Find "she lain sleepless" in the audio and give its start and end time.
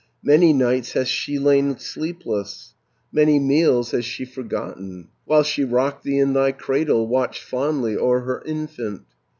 1.07-2.73